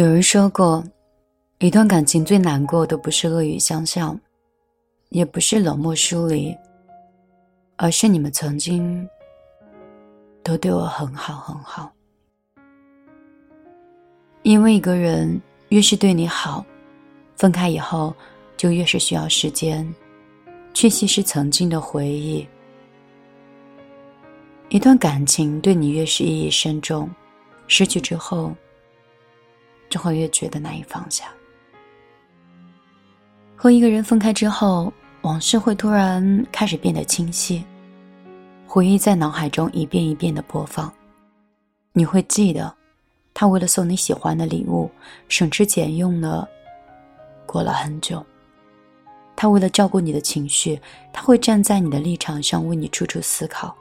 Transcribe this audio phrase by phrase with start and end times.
[0.00, 0.82] 有人说过，
[1.58, 4.18] 一段感情最难过的不是恶语相向，
[5.10, 6.56] 也不是冷漠疏离，
[7.76, 9.06] 而是你们曾经
[10.42, 11.92] 都对我很好很好。
[14.40, 16.64] 因为一个人越是对你好，
[17.36, 18.14] 分开以后
[18.56, 19.86] 就越是需要时间
[20.72, 22.48] 去稀释曾经的回忆。
[24.70, 27.06] 一段感情对你越是意义深重，
[27.66, 28.50] 失去之后。
[29.90, 31.26] 就会越觉得难以放下。
[33.54, 34.90] 和一个人分开之后，
[35.20, 37.62] 往事会突然开始变得清晰，
[38.66, 40.90] 回忆在脑海中一遍一遍的播放。
[41.92, 42.74] 你会记得，
[43.34, 44.90] 他为了送你喜欢的礼物，
[45.28, 46.48] 省吃俭用的
[47.44, 48.24] 过了很久。
[49.36, 50.80] 他为了照顾你的情绪，
[51.12, 53.74] 他会站在你的立场上为你处处思考。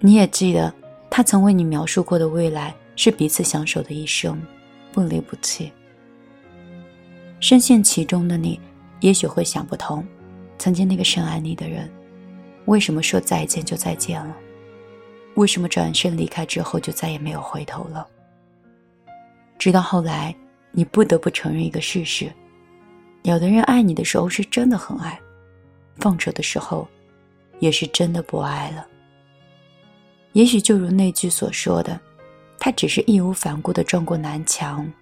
[0.00, 0.72] 你也记得，
[1.10, 2.74] 他曾为你描述过的未来。
[2.96, 4.42] 是彼此相守的一生，
[4.92, 5.70] 不离不弃。
[7.38, 8.58] 深陷其中的你，
[9.00, 10.04] 也许会想不通，
[10.58, 11.88] 曾经那个深爱你的人，
[12.64, 14.34] 为什么说再见就再见了？
[15.34, 18.06] 为什么转身离开之后就再也没有回头了？
[19.58, 20.34] 直到后来，
[20.72, 22.32] 你不得不承认一个事实：
[23.22, 25.20] 有的人爱你的时候是真的很爱，
[25.96, 26.88] 放手的时候，
[27.58, 28.86] 也是真的不爱了。
[30.32, 32.00] 也许就如那句所说的。
[32.66, 34.92] 他只是义无反顾的撞过南墙，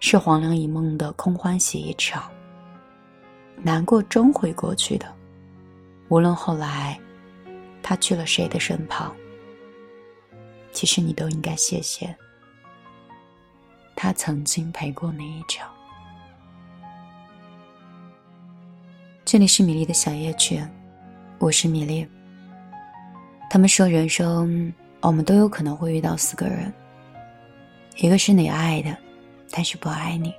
[0.00, 2.22] 是黄粱一梦的空欢喜一场。
[3.58, 5.04] 难过终会过去的，
[6.08, 6.98] 无论后来
[7.82, 9.14] 他去了谁的身旁，
[10.72, 12.16] 其实你都应该谢谢
[13.94, 15.70] 他曾经陪过你一场。
[19.22, 20.64] 这里是米粒的小夜曲，
[21.38, 22.08] 我是米粒。
[23.50, 26.72] 他们说人生我们都有可能会遇到四个人。
[27.96, 28.96] 一个是你爱的，
[29.50, 30.32] 但是不爱你；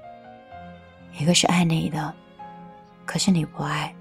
[1.19, 2.13] 一个是爱你的，
[3.05, 3.93] 可是你不爱；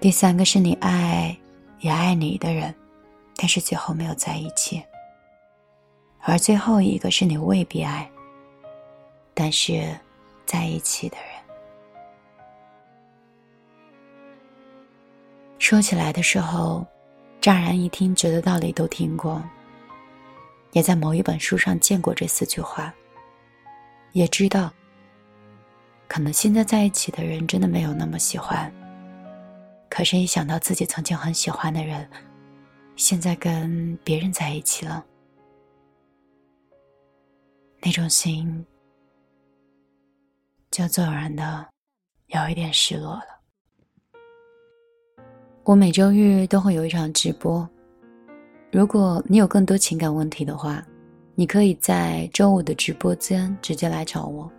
[0.00, 1.36] 第三个是你爱
[1.80, 2.74] 也爱你的人，
[3.36, 4.82] 但是最后没有在一起；
[6.20, 8.10] 而最后一个是你未必爱，
[9.32, 9.96] 但是
[10.44, 11.26] 在一起的人。
[15.58, 16.84] 说起来的时候，
[17.40, 19.42] 乍然一听，觉得道理都听过。
[20.74, 22.92] 也在某一本书上见过这四句话，
[24.10, 24.72] 也知道，
[26.08, 28.70] 可能现在在一起的人真的没有那么喜欢。
[29.88, 32.10] 可是，一想到自己曾经很喜欢的人，
[32.96, 35.04] 现在跟别人在一起了，
[37.80, 38.66] 那种心
[40.72, 41.64] 就自然的
[42.26, 43.26] 有一点失落了。
[45.62, 47.68] 我每周日都会有一场直播。
[48.74, 50.84] 如果你有更多情感问题的话，
[51.36, 54.50] 你可以在周五的直播间直接来找我。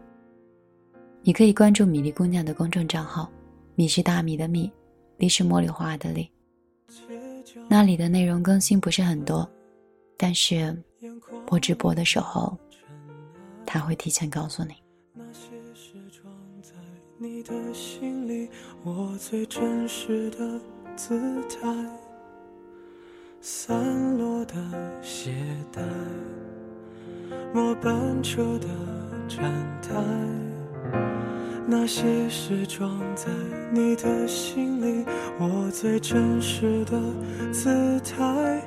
[1.21, 3.29] 你可以关注米粒姑娘的公众账号，
[3.75, 4.71] 米是大米的米，
[5.17, 6.31] 粒是茉莉花的粒。
[7.67, 9.45] 那里的内容更新不是很多，
[10.15, 10.73] 但是
[11.49, 12.57] 我直播的时候，
[13.65, 14.75] 他会提前告诉你。
[15.13, 16.71] 那些是装在
[17.17, 18.49] 你的心里，
[18.81, 20.61] 我最真实的
[20.95, 22.04] 姿态。
[23.47, 24.55] 散落的
[25.03, 25.31] 鞋
[25.71, 25.79] 带，
[27.53, 28.65] 末班车的
[29.27, 29.39] 站
[29.83, 29.93] 台，
[31.67, 33.27] 那些是装在
[33.71, 35.05] 你的心里
[35.37, 36.99] 我最真实的
[37.53, 37.69] 姿
[37.99, 38.59] 态。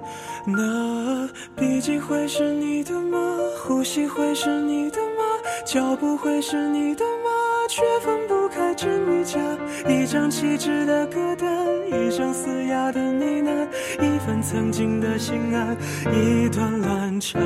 [0.47, 3.19] 那笔记会是你的吗？
[3.61, 5.25] 呼吸会是你的吗？
[5.67, 7.38] 脚步会是你的吗？
[7.69, 9.39] 却分不开真与假，
[9.87, 11.47] 一张气质的歌单，
[11.87, 13.69] 一声嘶哑的呢喃，
[14.03, 15.77] 一份曾经的心安，
[16.11, 17.39] 一段乱唱，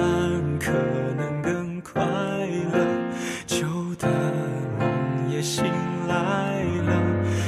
[0.60, 0.70] 可
[1.18, 2.00] 能更快
[2.72, 2.86] 乐。
[3.48, 3.66] 旧
[3.98, 4.08] 的
[4.78, 5.64] 梦也醒
[6.06, 7.02] 来了，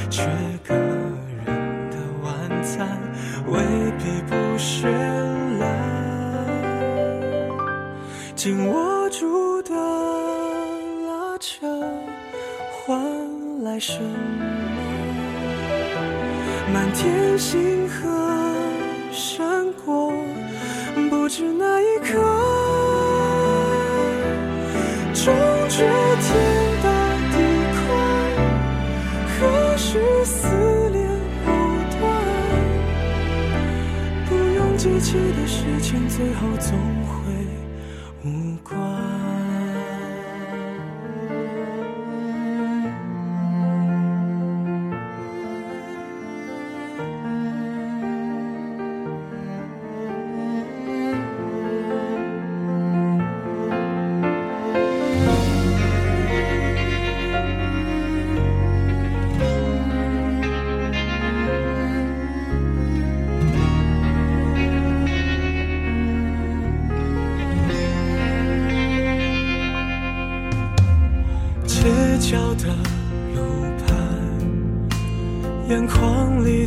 [0.09, 0.25] 缺
[0.67, 1.45] 个人
[1.89, 2.99] 的晚餐，
[3.47, 3.57] 未
[3.97, 4.89] 必不绚
[5.59, 5.65] 烂。
[8.35, 9.73] 紧握住的
[11.07, 11.74] 拉扯。
[13.79, 14.07] 什么？
[16.73, 17.93] 满天星河
[19.11, 19.45] 闪
[19.85, 20.11] 过，
[21.09, 22.19] 不知那一刻，
[25.13, 25.33] 终
[25.69, 25.85] 觉
[26.21, 26.27] 天
[26.83, 26.87] 大
[27.31, 27.35] 地
[27.75, 27.87] 宽，
[29.27, 30.47] 何须思
[30.91, 31.07] 念
[31.45, 31.47] 不
[31.97, 32.03] 断？
[34.27, 37.24] 不用记起的事情，最后总会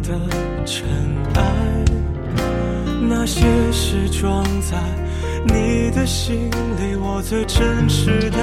[0.01, 0.19] 的
[0.65, 0.85] 尘
[1.35, 1.43] 埃，
[3.09, 3.43] 那些
[3.73, 4.77] 事装在
[5.47, 8.39] 你的心里，我最真实的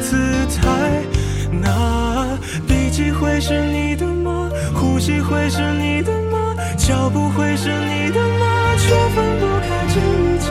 [0.00, 0.16] 姿
[0.56, 1.02] 态。
[1.50, 4.50] 那笔迹会是你的吗？
[4.74, 6.54] 呼吸会是你的吗？
[6.76, 8.76] 脚步会是你的吗？
[8.78, 10.48] 却分不开这一张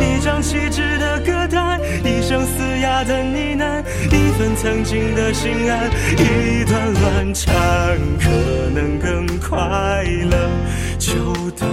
[0.00, 3.82] 一张气质的歌单，一声嘶哑的呢喃，
[4.60, 7.54] 曾经的心安，一段乱唱，
[8.18, 8.28] 可
[8.74, 10.36] 能更快乐。
[10.98, 11.14] 旧
[11.56, 11.64] 的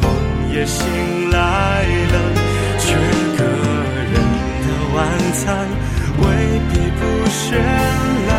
[0.00, 0.08] 梦
[0.54, 0.86] 也醒
[1.30, 2.14] 来了，
[2.78, 2.94] 缺
[3.36, 3.42] 个
[4.12, 4.14] 人
[4.62, 4.98] 的晚
[5.34, 5.66] 餐，
[6.20, 6.24] 未
[6.70, 7.42] 必不绚
[8.28, 8.30] 烂。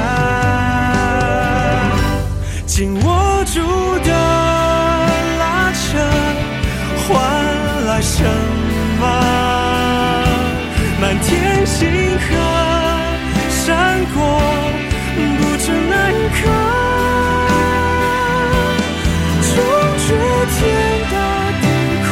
[2.65, 3.59] 紧握住
[4.05, 4.11] 的
[5.39, 5.83] 拉扯，
[7.05, 7.11] 换
[7.85, 8.23] 来什
[9.01, 9.01] 么？
[11.01, 11.81] 满天星
[12.17, 12.25] 河
[13.65, 13.71] 闪
[14.13, 14.19] 过，
[15.15, 16.41] 不知哪一刻。
[19.55, 19.55] 终
[20.03, 20.07] 觉
[20.51, 20.55] 天
[21.09, 21.15] 大
[21.61, 21.63] 地
[22.09, 22.11] 宽，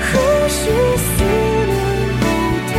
[0.00, 0.08] 何
[0.48, 0.60] 须
[0.96, 1.06] 思
[1.68, 1.76] 念
[2.20, 2.22] 不
[2.72, 2.74] 断？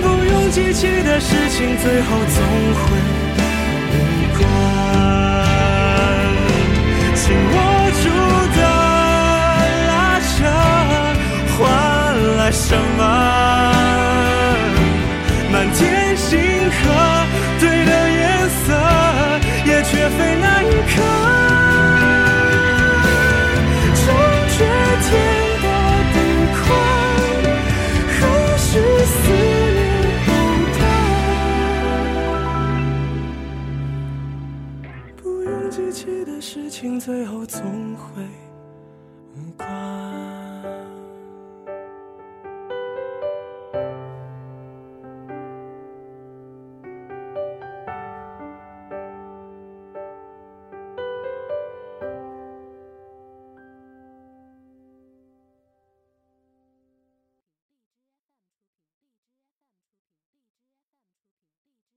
[0.00, 2.38] 不用记起的事情，最后总
[2.80, 2.82] 会
[20.04, 21.00] 也绝非那一刻。
[23.96, 24.06] 终
[24.50, 24.58] 觉
[25.00, 25.10] 天
[25.62, 25.66] 大
[26.12, 26.16] 地
[26.60, 26.62] 宽，
[28.10, 28.16] 何
[28.58, 28.66] 须
[29.06, 29.14] 思
[29.72, 29.80] 念
[30.28, 30.30] 藕
[30.76, 30.82] 断？
[35.16, 37.62] 不用记起的事情，最后总
[37.96, 38.22] 会
[39.34, 40.43] 无关。